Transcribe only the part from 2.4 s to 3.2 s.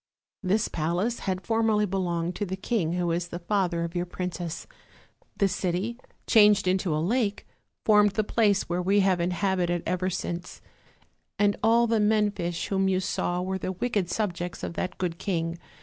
the king who